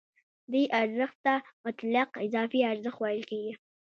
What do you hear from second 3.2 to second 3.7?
کېږي